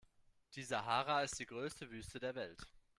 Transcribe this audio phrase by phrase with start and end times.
[0.55, 2.65] Die Sahara ist die größte Wüste der Welt.